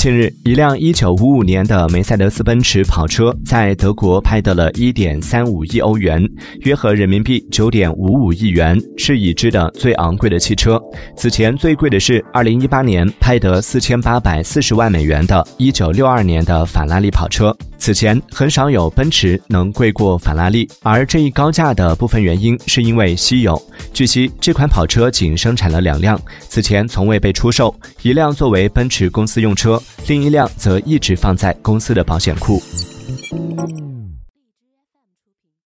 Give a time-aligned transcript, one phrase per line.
[0.00, 6.26] 近日，一辆1955年的梅赛德斯奔驰跑车在德国拍得了1.35亿欧元，
[6.60, 10.80] 约合人民币9.55亿元，是已知的最昂贵的汽车。
[11.14, 17.54] 此前最贵的是2018年拍得4840万美元的1962年的法拉利跑车。
[17.76, 23.60] 此前很少有奔驰能贵过法拉利，而这一高价的部分原因是因为稀有。
[23.92, 29.80] 据悉，这款跑车仅生产了两辆，此前从未被出售，一辆作为奔驰公司用车。
[30.06, 32.62] 另一辆则一直放在公司的保险库。